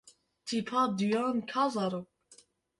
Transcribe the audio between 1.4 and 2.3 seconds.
ka zarok.